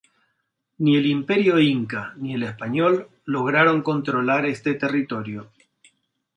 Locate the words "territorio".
4.73-5.51